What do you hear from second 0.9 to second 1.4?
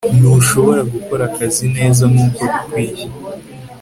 gukora